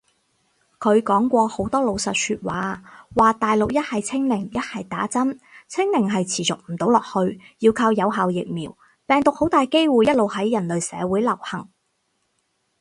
[0.79, 2.81] 佢講過好多老實說話，
[3.15, 8.75] 話大陸一係清零一係打針，清零係持續唔到落去，要靠有效疫苗，
[9.05, 11.69] 病毒好大機會一路喺人類社會流行